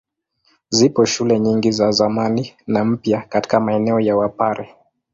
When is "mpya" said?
2.85-3.21